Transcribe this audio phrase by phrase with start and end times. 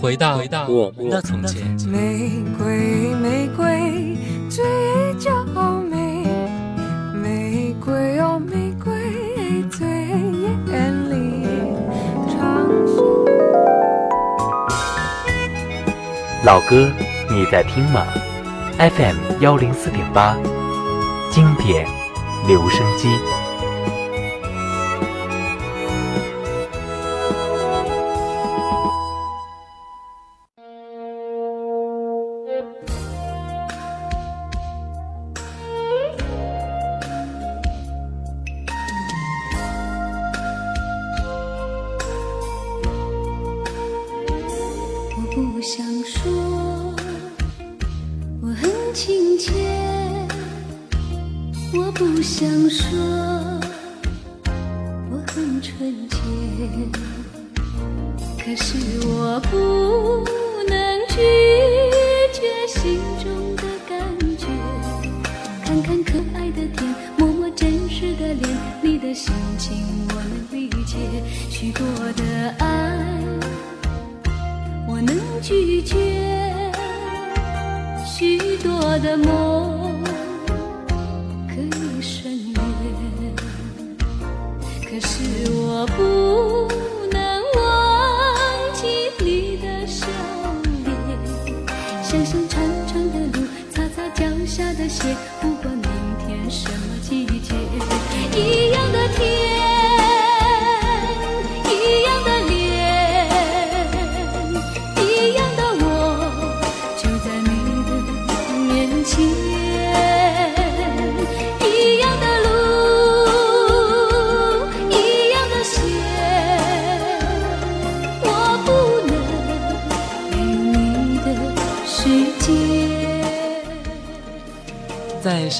[0.00, 1.62] 回到回到我们的从前。
[1.86, 4.16] 玫瑰，玫瑰
[4.48, 4.64] 最
[5.18, 5.44] 娇
[5.90, 6.24] 美，
[7.14, 11.46] 玫瑰哦，玫瑰最艳丽。
[16.44, 16.90] 老歌，
[17.30, 18.06] 你在听吗
[18.78, 20.34] ？FM 幺零四点八，
[21.30, 21.86] 经典
[22.48, 23.08] 留声机。
[58.50, 58.74] 可是
[59.06, 60.24] 我不
[60.68, 61.14] 能拒
[62.32, 63.96] 绝心中的感
[64.36, 64.46] 觉
[65.64, 70.96] 看看可爱的天摸摸真实的脸你的心情我能理解。
[71.48, 72.66] 许多的爱
[74.88, 75.94] 我能拒绝
[78.04, 80.02] 许多的梦
[81.46, 83.32] 可以省略
[84.90, 86.09] 可是我不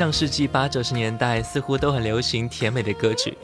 [0.00, 3.36] 上世纪八九十年代，似乎都很流行甜美的歌曲。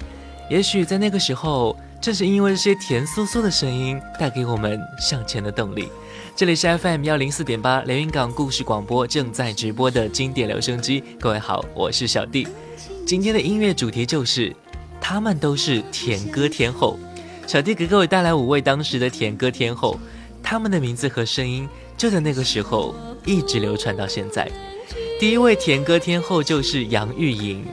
[0.48, 5.90] 也许在那个时候，正是因为这些甜酥酥的声音，带给我们向前的动力。
[6.34, 11.04] 这里是 FM 幺零四点八连云港故事广播正在直播的经典留声机。
[11.20, 12.48] 各位好，我是小弟。
[13.06, 14.56] 今天的音乐主题就是，
[14.98, 16.98] 他们都是甜歌天后。
[17.46, 20.00] 小弟给各位带来五位当时的甜歌天后，
[20.42, 21.68] 他们的名字和声音
[21.98, 22.94] 就在那个时候
[23.26, 24.50] 一直流传到现在。
[25.18, 27.64] 第一位甜歌天后就是杨钰莹，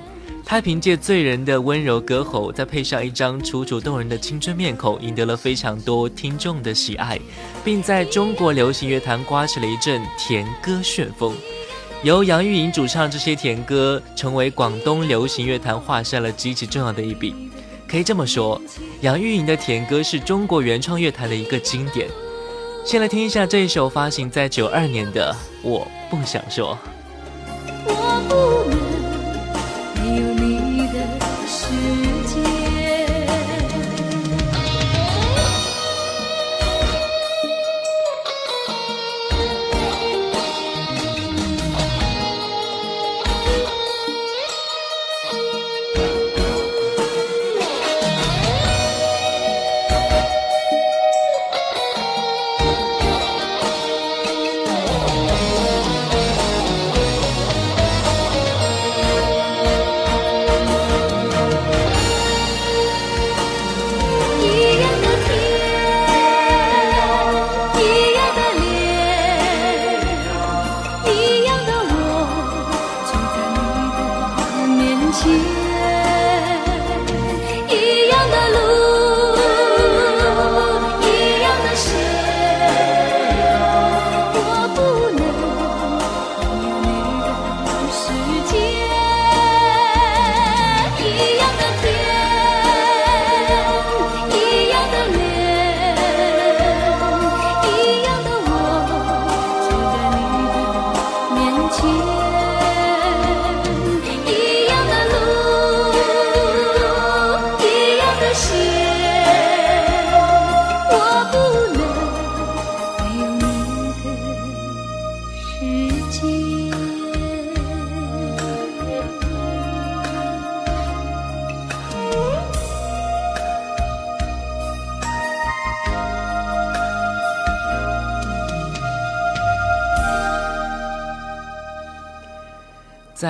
[0.46, 7.20] 她凭借醉人的温柔歌喉，再配上一张楚楚动人的青春面孔，赢得了非常多听众的喜爱，
[7.62, 11.36] 并在中国流行乐坛刮起了一阵甜歌旋风。
[12.02, 17.36] 由杨钰莹主唱这些甜歌，成为广东流行乐坛画下了极其重要的一笔。
[17.86, 18.62] 可以这么说，
[19.02, 22.08] 杨钰莹的甜歌是中国原创乐坛的一个经典。
[22.86, 25.36] 先来听一下这一首发行在九二年的
[25.68, 26.78] 《我不想说》。
[28.34, 28.63] 不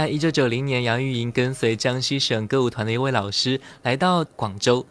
[0.04, 4.86] 在一九九零年，杨钰莹跟随江西省歌舞团的一位老师来到广州，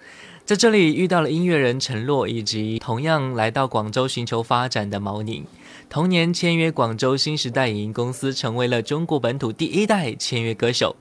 [0.46, 5.44] 在这里遇到了音乐人陈洛，以及同样来到广州寻求发展的毛宁。
[5.90, 10.96] 同年签约广州新时代影音公司，成为了中国本土第一代签约歌手。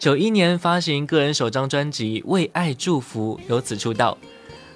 [0.00, 4.18] 九一年发行个人首张专辑《为爱祝福》，由此出道。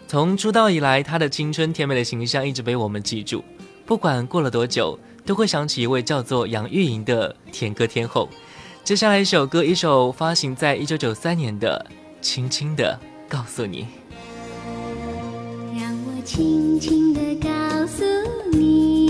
[0.06, 3.42] 从出道以来，他的青春甜美的形象一直被我们记住。
[3.84, 4.96] 不管过了多久，
[5.26, 8.28] 都会想起一位叫做杨钰莹的甜歌天后。
[8.88, 11.84] 接下来一首歌，一首发行在一九九三年的
[12.24, 12.98] 《轻轻的
[13.28, 13.82] 告诉你》。
[15.78, 18.02] 让我轻轻的告诉
[18.50, 19.07] 你，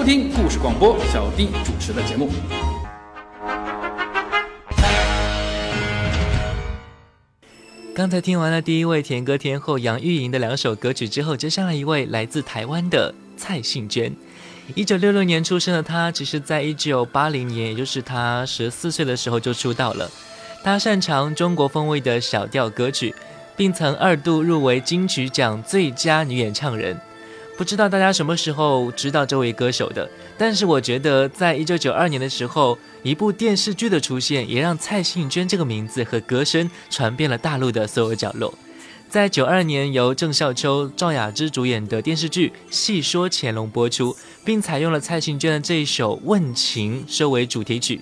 [0.00, 2.30] 收听故事广播，小丁主持的节目。
[7.94, 14.10] 刚才听完了第一位甜歌天后杨钰莹的两首歌曲之后，接下来一位来自台湾的蔡幸娟。
[14.74, 20.10] 一九六六年出生的她，其实在一九八零年，也就是她十四岁的时候就出道了。
[20.64, 23.14] 她擅长中国风味的小调歌曲，
[23.54, 26.98] 并曾二度入围金曲奖最佳女演唱人。
[27.60, 30.08] 不知道大家什么时候知道这位歌手的？
[30.38, 38.54] 但是我觉得，在一九九二年的时候，一部电视剧的出现，也让蔡幸娟这个名字和歌声传遍了大陆的所有角落。
[39.10, 48.00] 在九二年，由郑少秋、赵雅芝主演的电视剧《戏说乾隆》播出，并采用了蔡幸娟的这一首《问情》收为主题曲。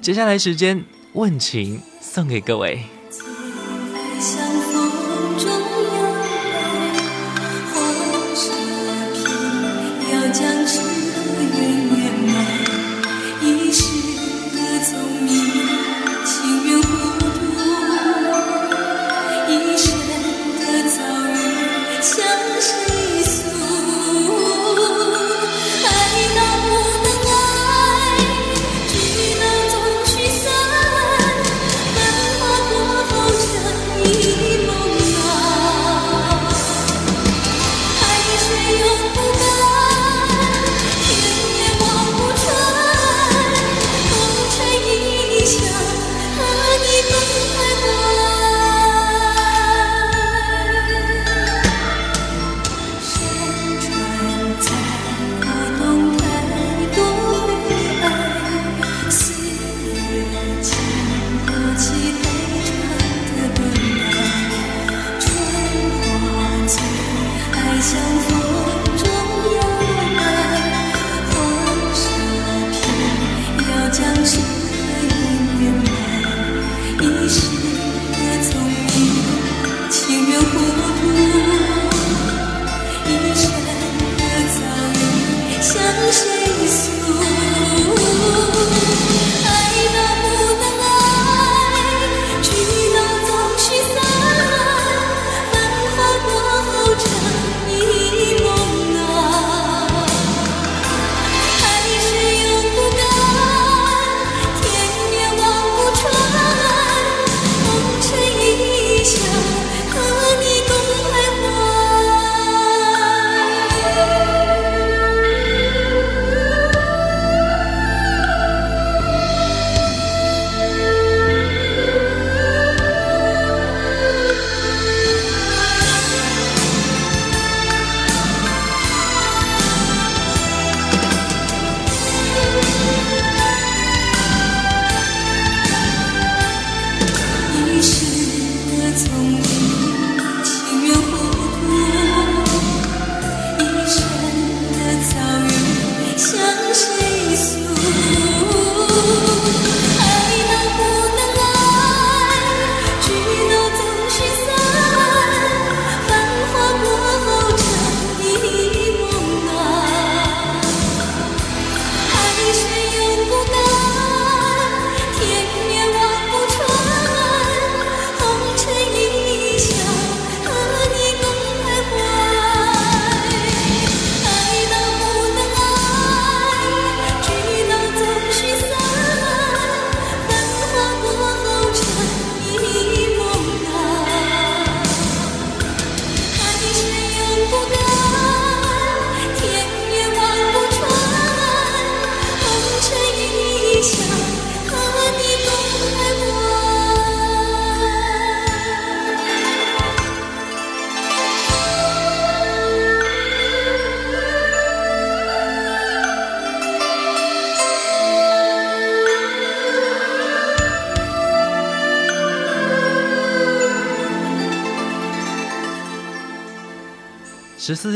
[0.00, 0.80] 接下来时间，
[1.12, 2.80] 《问情》送给各位。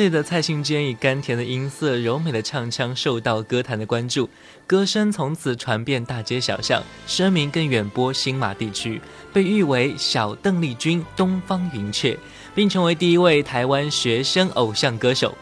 [0.08, 4.26] 岁的蔡幸娟以甘甜的音色、柔美的唱腔受到歌坛的关注，
[4.66, 8.98] 歌声从此传遍大街小巷，声名更远播新马地区，
[9.34, 12.18] 被誉为“小邓丽君”、“东方云雀”，
[12.56, 15.36] 并成为第一位台湾学生偶像歌手。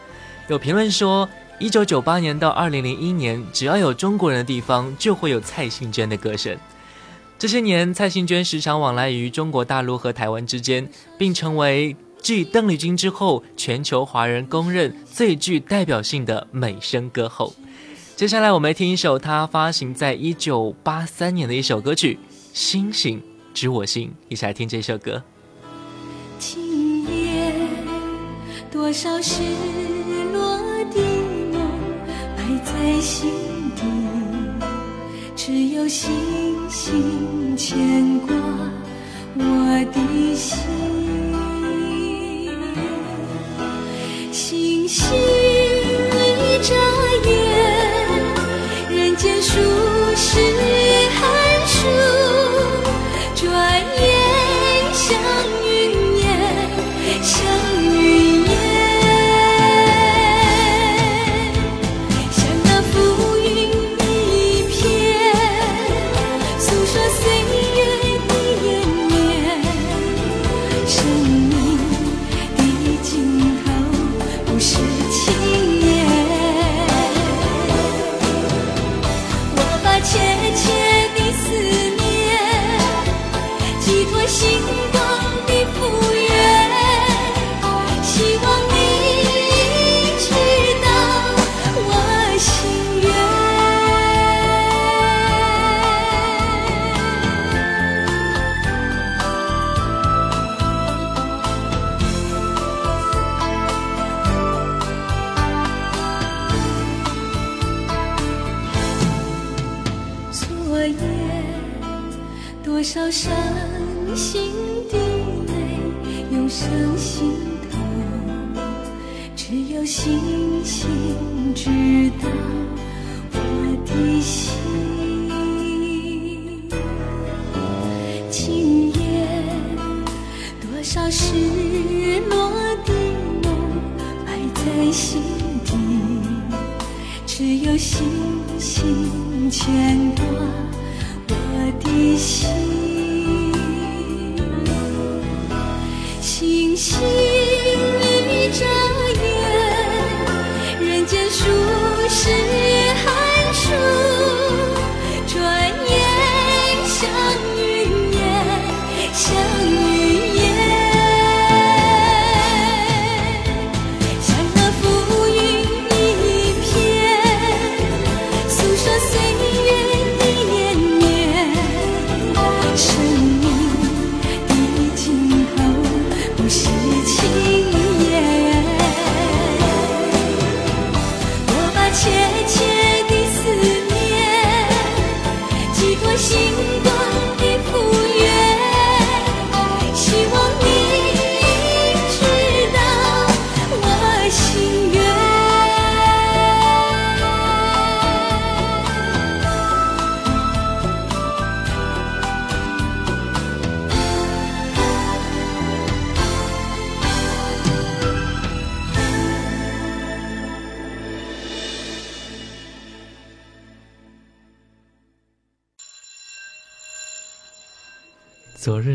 [0.49, 6.57] 有评论说，一九九八年到二零零一年，只要有中国人的地方，就会有蔡幸娟的歌声。
[7.39, 11.95] 这些年，蔡幸娟时常往来于中国大陆和台湾之间，并成为
[12.27, 17.53] 继邓丽君之后，全球华人公认最具代表性的美声歌后。
[18.17, 22.19] 接下来，我们来听一首她发行在一九八三年的一首歌曲
[22.51, 25.23] 《星星知我心》，一起来听这首歌。
[26.37, 27.53] 今夜，
[28.69, 29.41] 多少失
[30.33, 30.57] 落
[30.91, 30.99] 的
[31.53, 31.61] 梦
[32.35, 33.31] 埋在心
[33.73, 33.83] 底，
[35.33, 36.11] 只有星
[36.69, 38.35] 星牵挂
[39.37, 41.06] 我的心。
[44.37, 45.03] 星星
[46.13, 46.75] 一眨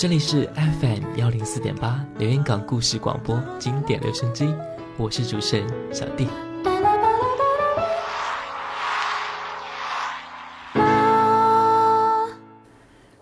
[0.00, 0.48] 这里是
[0.80, 4.48] FM 幺零四点八连云港故事广播经典留声机，
[4.96, 6.26] 我是主持人小弟。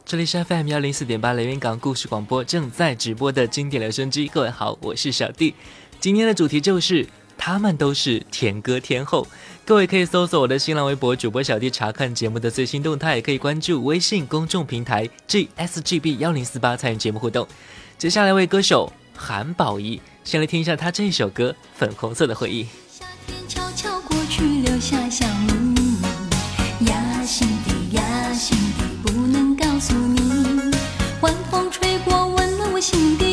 [0.04, 5.56] 这里是 FM 幺零四点八连云港故事广播正在直播的经典留声机，各位好，我是小弟。
[5.98, 7.04] 今天的主题就是
[7.36, 9.26] 他们都是甜歌天后。
[9.68, 17.46] 各位可以搜索我的新浪微博主播小弟查看节目的最新动态，也可以关注微信公众平台 GSGB 幺零四八参与节目互动。
[17.98, 22.64] 接下来为歌手韩宝仪，先来听一下他这一首歌《粉红色的回忆》。
[22.90, 25.98] 夏天悄悄过去，留下小秘密。
[26.86, 30.72] 压心底，压心底，不能告诉你。
[31.20, 33.27] 晚风吹过，温暖我心底，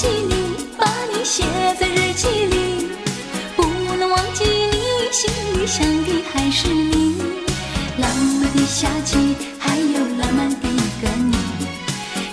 [0.00, 0.06] 记？
[0.08, 0.32] 你，
[0.78, 1.44] 把你写
[1.78, 2.88] 在日记里，
[3.54, 3.62] 不
[3.98, 7.20] 能忘记你，心里想的还是你。
[7.98, 8.10] 浪
[8.40, 11.36] 漫的夏季，还有浪漫的一个你，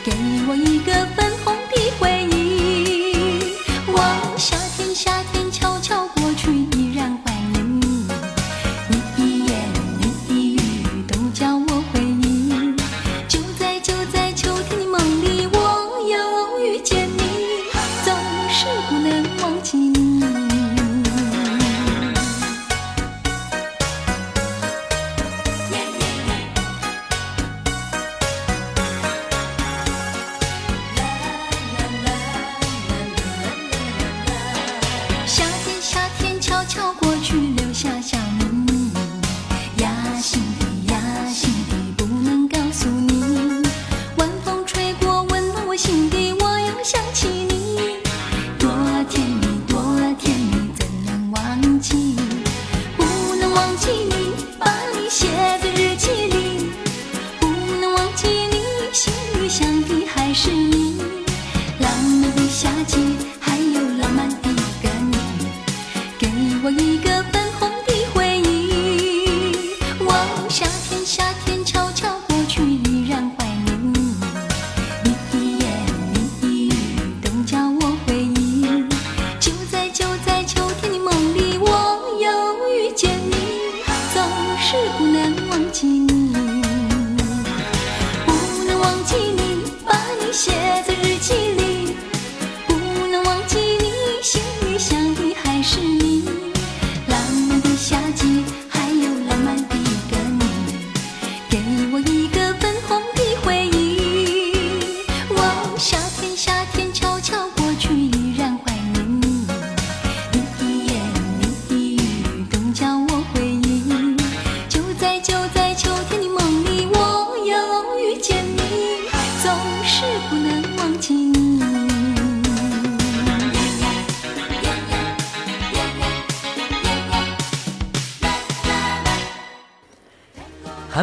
[0.06, 0.14] 给
[0.48, 1.54] 我一个粉红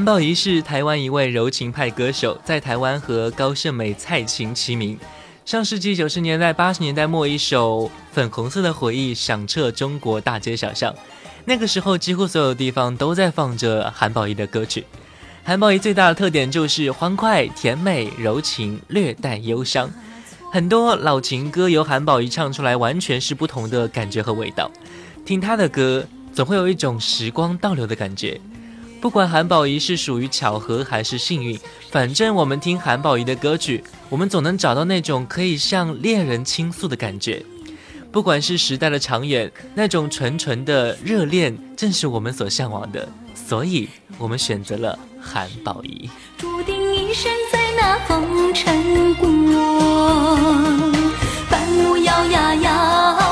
[0.05, 4.99] 韩宝仪是台湾一位柔情派歌手，在台湾和高胜美、蔡琴齐名。
[5.47, 10.95] 上世纪九十年代、八十年代末，一首《粉红色的回忆》响彻中国大街小巷。
[11.47, 14.85] 那个时候，几乎所有地方都在放着韩宝仪的歌曲。
[15.43, 19.91] 韩宝仪最大的特点就是欢快、甜美、柔情，略带忧伤。
[20.53, 24.71] 很多老情歌由韩宝仪唱出来，完全是不同的感觉和味道。
[25.25, 28.39] 听她的歌，总会有一种时光倒流的感觉。
[29.05, 37.45] 不管韩宝仪是属于巧合还是幸运，反正我们听韩宝仪的歌曲，我们总能找到那种可以向恋人倾诉的感觉。
[38.11, 43.07] 不管是时代的长远，那种纯纯的热恋，正是我们所向往的。
[43.35, 46.09] 所以，我们选择了韩宝仪。
[46.39, 49.29] 注定一生在那风尘过，
[51.51, 53.24] 伴舞摇呀摇，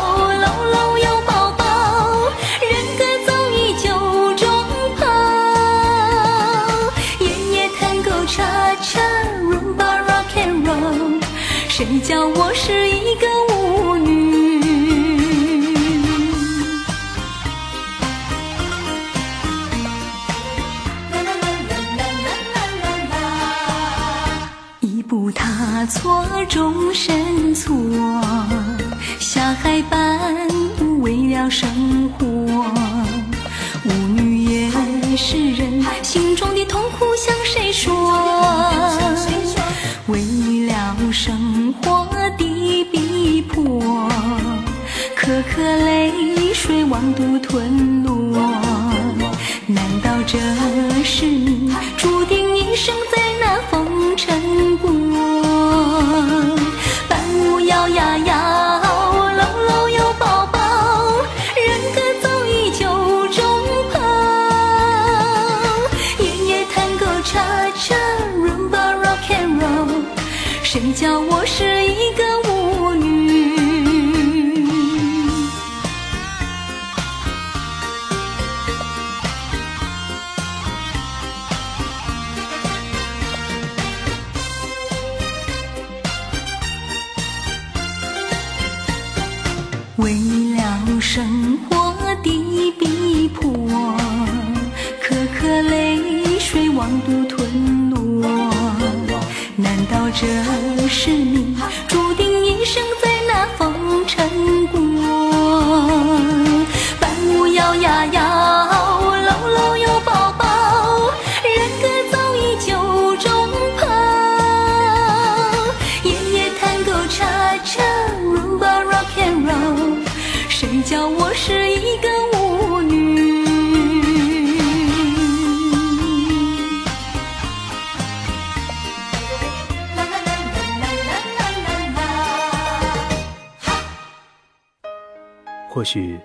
[135.92, 136.18] 许，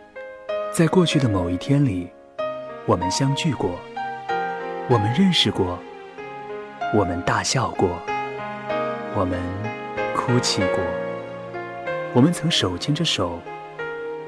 [0.71, 2.10] 在过去的某一天里，
[2.86, 3.77] 我们相聚过，
[4.88, 5.77] 我们认识过，
[6.93, 7.89] 我们大笑过，
[9.13, 9.38] 我们
[10.15, 10.80] 哭泣过，
[12.13, 13.41] 我们曾手牵着手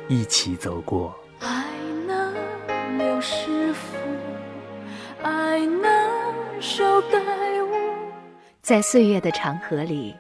[0.10, 1.18] 一起走过。
[1.40, 1.64] 爱
[2.06, 2.34] 那
[2.98, 3.96] 刘师傅，
[5.24, 6.84] 爱那手。
[8.62, 10.14] 在岁月的长河里，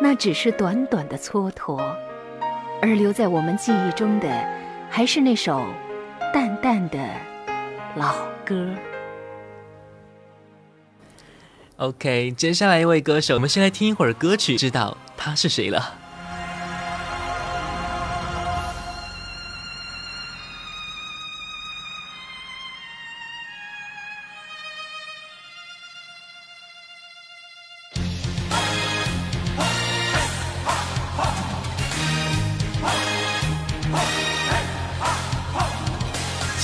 [0.00, 1.76] 那只是短短的蹉跎，
[2.80, 4.26] 而留在我们记忆中的，
[4.90, 5.64] 还是那首
[6.34, 6.98] 淡淡的
[7.94, 8.68] 老歌。
[11.76, 15.99] OK，接下来一位歌手，我们先来听一会儿歌曲，知道他是谁了。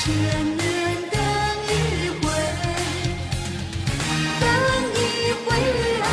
[0.07, 0.63] 千年
[1.11, 1.19] 等
[1.67, 1.75] 一
[2.21, 2.31] 回，
[4.39, 4.47] 等
[4.95, 5.03] 一
[5.43, 5.49] 回
[6.01, 6.07] 啊！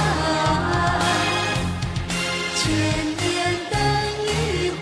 [2.55, 2.65] 千
[3.19, 3.21] 年
[3.69, 3.77] 等
[4.25, 4.25] 一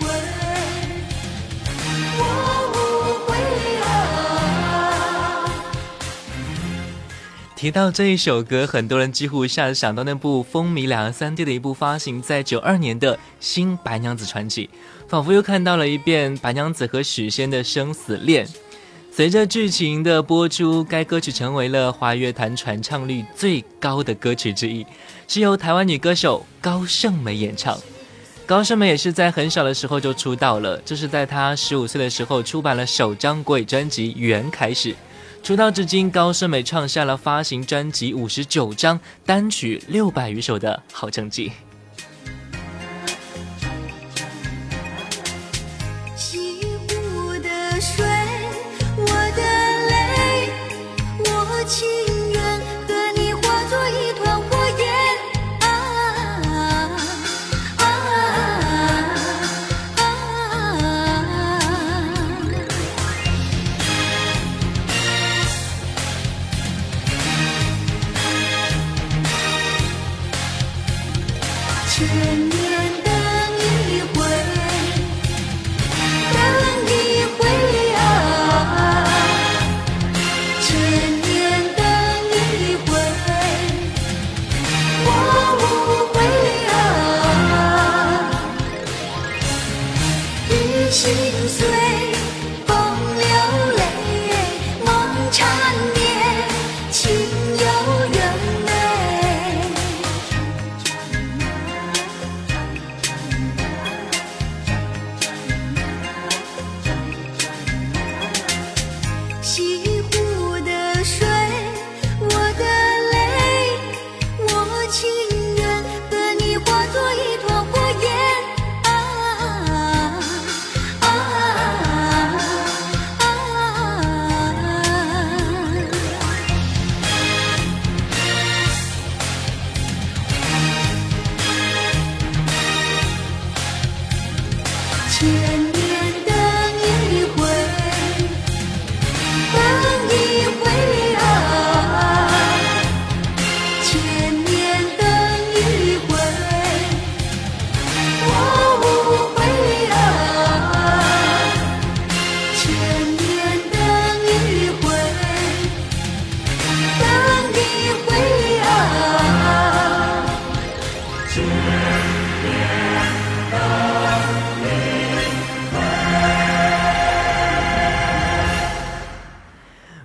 [2.16, 2.20] 我
[2.72, 2.74] 无
[3.28, 3.30] 悔
[3.82, 3.84] 啊！
[7.54, 14.66] 提到这一首歌，很多人几乎一下子想到那部风靡两岸三地的一部发行在九二年的新《白娘子传奇》，
[15.06, 18.48] 仿佛又看到了一遍白娘子和许仙的生死恋。
[19.14, 24.86] 随着剧情的播出，该歌曲成为了华乐坛传唱率最高的歌曲之一，
[25.28, 27.78] 是由台湾女歌手高胜美演唱。
[28.46, 34.96] 高胜美也是在很小的时候就出道了，这是在她十五岁的时候出版了首张国语专辑《缘》开始。
[35.42, 41.52] 出道至今，高胜美创下了发行专辑五十九张、单曲六百余首的好成绩。
[51.72, 52.11] 情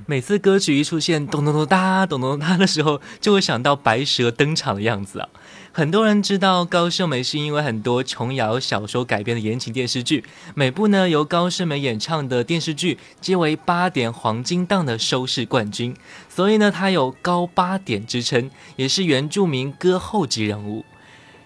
[0.09, 5.27] 每次歌曲一出现咚咚咚哒咚咚哒的时候，就会想到白蛇登场的样子啊。
[5.73, 10.23] 很多人知道高胜美是因为很多琼瑶小说改编的言情电视剧，
[10.55, 15.93] 每部呢由高胜美演唱的电视剧皆为八点黄金档的收视冠军，
[16.29, 20.85] 所以呢她有高八点之称，也是原住民歌后级人物。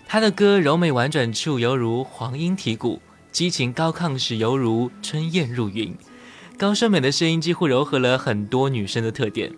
[0.06, 5.97] 她的歌柔美婉转处犹如黄莺啼谷，激情高亢时犹如春燕入云。
[6.62, 9.52] 高胜美的声音几乎糅合了很多女生的特点。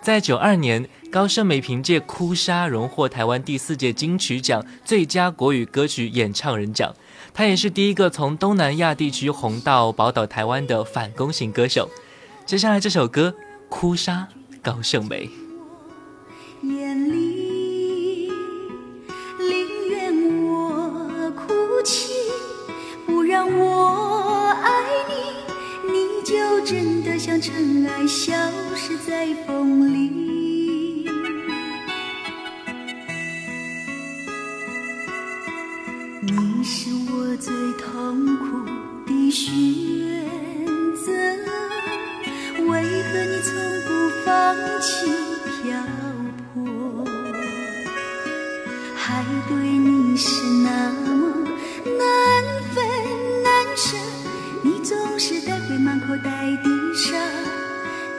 [0.00, 6.94] 在九二年，高胜美凭借《哭砂》荣获台湾第四届金曲奖最佳国语歌曲演唱人奖。
[7.34, 11.90] 她也是第一个从东南亚地区红到宝岛台湾的反攻型歌手。
[12.44, 13.34] 接下来这首歌
[13.68, 14.28] 《哭砂》，
[14.62, 15.28] 高胜美。
[16.62, 18.30] 眼里
[20.48, 22.12] 我哭泣，
[23.04, 24.15] 不让我
[27.18, 28.34] 像尘埃消
[28.74, 31.06] 失在风里。
[36.22, 37.52] 你是我最
[37.82, 38.44] 痛苦
[39.06, 39.48] 的选
[41.04, 41.10] 择，
[42.66, 43.54] 为何你从
[43.86, 43.88] 不
[44.24, 45.06] 放弃
[45.62, 45.74] 漂
[46.52, 47.04] 泊？
[48.94, 51.06] 海对你是那么
[51.98, 51.98] 难
[52.74, 52.76] 分
[53.42, 53.96] 难舍，
[54.62, 56.30] 你总是带满口袋
[56.62, 57.16] 的沙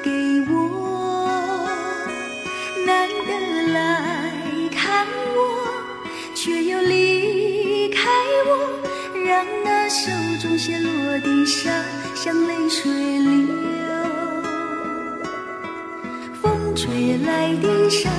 [0.03, 0.11] 给
[0.49, 1.67] 我，
[2.85, 3.31] 难得
[3.73, 4.31] 来
[4.71, 5.39] 看我，
[6.35, 7.99] 却又离开
[8.47, 8.49] 我，
[9.25, 11.83] 让那手中泻落的沙
[12.15, 13.47] 像泪水流。
[16.41, 18.09] 风吹来的沙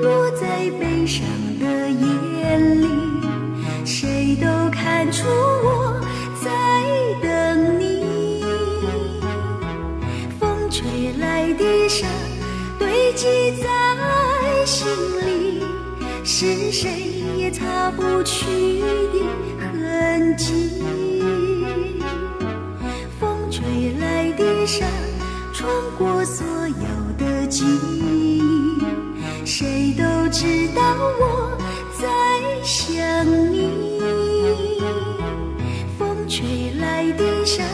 [0.00, 1.24] 落在悲伤
[1.58, 2.88] 的眼里，
[3.84, 5.95] 谁都看出我
[13.16, 13.26] 记
[13.62, 13.66] 在
[14.66, 14.86] 心
[15.24, 15.64] 里，
[16.22, 16.90] 是谁
[17.38, 18.44] 也擦不去
[19.58, 20.82] 的痕迹。
[23.18, 24.84] 风吹来的沙
[25.54, 26.84] 穿过所有
[27.16, 28.84] 的记忆，
[29.46, 30.82] 谁都知道
[31.18, 31.56] 我
[31.98, 32.06] 在
[32.62, 32.92] 想
[33.50, 34.78] 你。
[35.98, 37.64] 风吹来的沙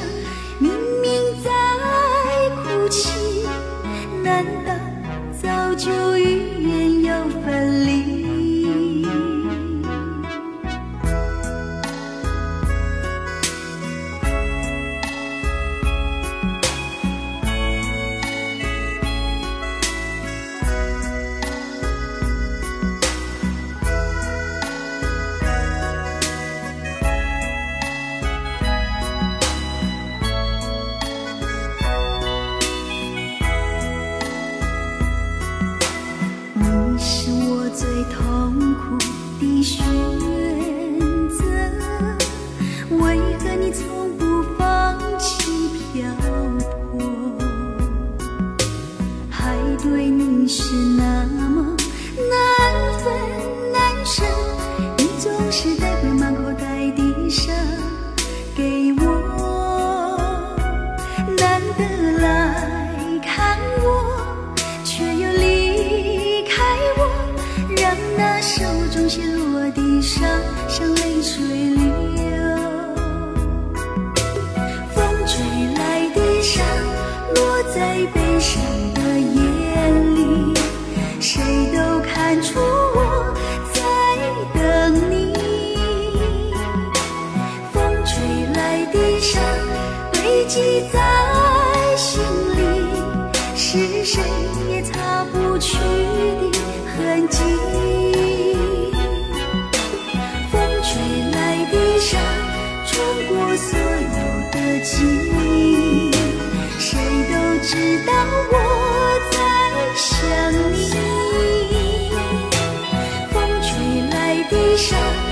[114.82, 115.31] 生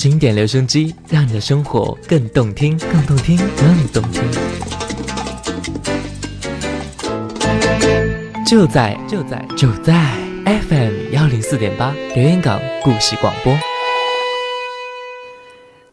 [0.00, 4.22] 经典留声机，让你的生活更动听，更动听，更动听。
[8.46, 10.10] 就在就在就在
[10.46, 13.54] FM 幺零四点八连云港故事广播。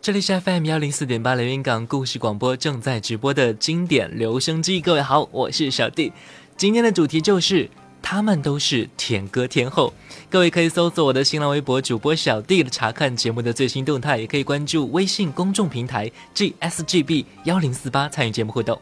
[0.02, 4.80] 这里是 FM 幺零四点八连云港故事广播正在直播的经典留声机。
[4.80, 6.14] 各位好，我是小弟。
[6.56, 7.70] 今天的主题就是
[8.02, 9.94] 他们都是甜歌天后。
[10.30, 18.80] 各位可以搜索我的新浪微博主播小弟查看节目的最新动态，也可以关注微信公众平台 GSGB 幺零四八参与节目互动。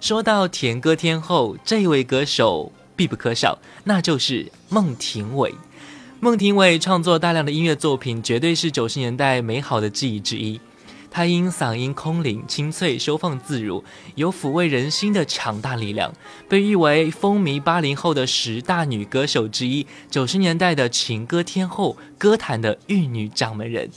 [0.00, 5.54] 说到甜歌天后，这位歌手必不可少，那就是孟庭苇。
[6.20, 10.60] 孟庭苇创作大量的音乐作品，绝对是九十年代美好的记忆之一。
[11.14, 13.84] 她因嗓音空灵、清脆、收放自如，
[14.16, 16.12] 有抚慰人心的强大力量，
[16.48, 23.88] 被誉为风靡八零后的十大女歌手之一，九十年代的情歌天后，歌坛的玉女掌门人。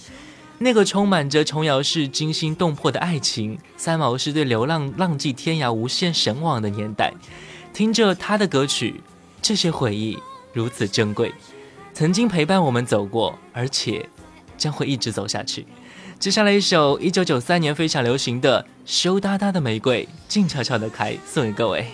[0.60, 7.12] 那个充满着琼瑶式惊心动魄的爱情，三毛是对流浪浪迹天涯无限神往的年代。
[7.74, 9.02] 听着她的歌曲，
[9.42, 10.20] 这些回忆
[10.54, 11.34] 如此珍贵。
[11.96, 14.08] 曾经陪伴我们走过，而且
[14.56, 15.66] 将会一直走下去。
[16.20, 21.86] 接下来一首一九九三年非常流行的《羞答答的玫瑰静悄悄的开》，送给各位。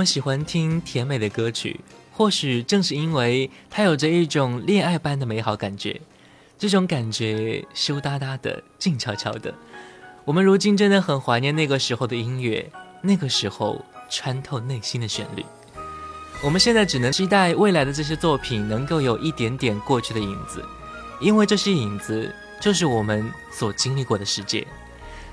[0.00, 1.78] 们喜欢听甜美的歌曲，
[2.10, 6.00] 或许正是因为它有着一种恋爱般的美好感觉。
[6.58, 9.52] 这种感觉羞答答的，静悄悄的。
[10.24, 12.66] 我们如今真的很怀念那个时候的音乐，
[13.02, 15.44] 那个时候穿透内心的旋律。
[16.42, 20.64] 我们现在只能期待未来的这些作品能够有一点点过去的影子，
[21.20, 24.66] 因为这些影子就是我们所经历过的世界。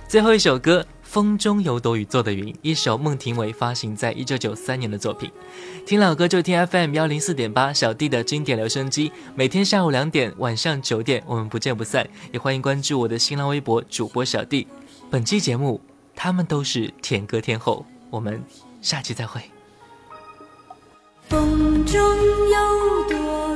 [0.09, 5.31] 最后一首歌《风中有朵雨做的云》，一首孟庭苇发行在一九九三年的作品。
[5.85, 12.07] 听老歌就听 FM 幺零四点八小弟的经典留声机，每天下午两点、晚上九点，我们不见不散。
[12.33, 14.67] 也欢迎关注我的新浪微博主播小弟。
[15.09, 15.79] 本期节目，
[16.13, 18.43] 他们都是甜歌天后，我们
[18.81, 19.41] 下期再会。
[21.29, 23.46] 风中有朵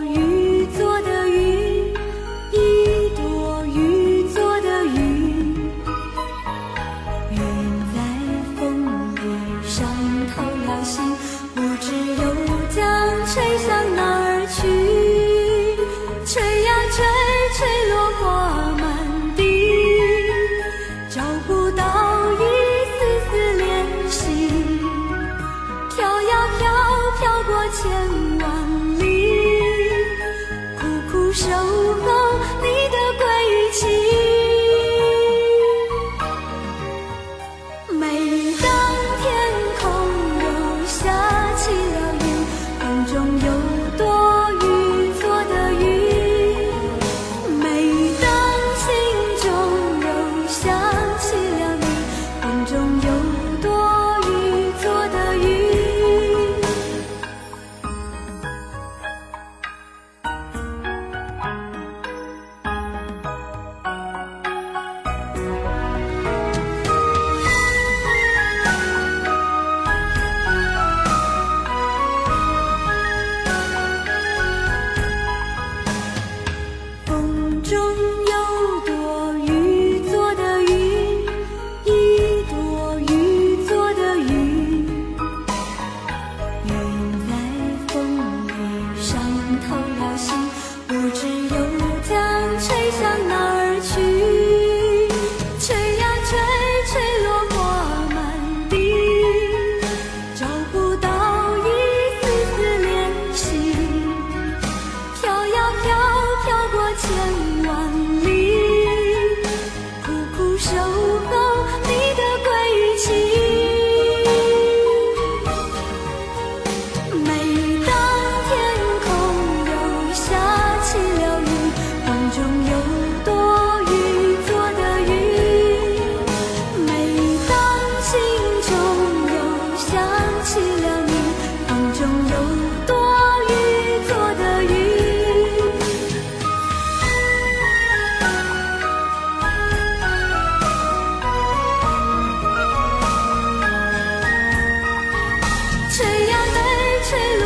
[147.12, 147.41] 吹，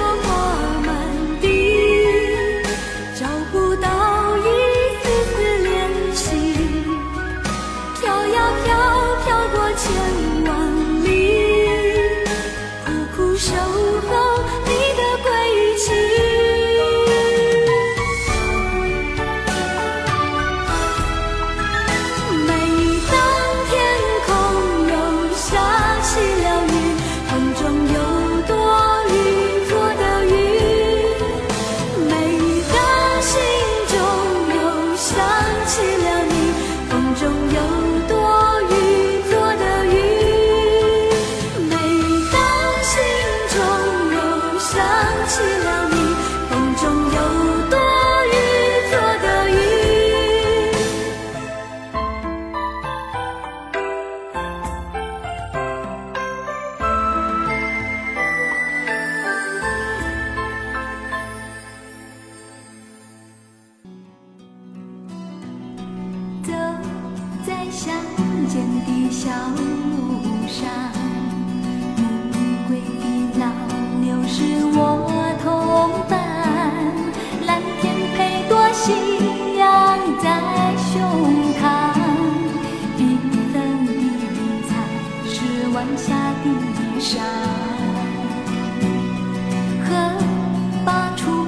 [85.74, 86.14] 晚霞
[86.44, 87.20] 的衣裳。
[89.86, 89.90] 和
[90.86, 91.45] 把锄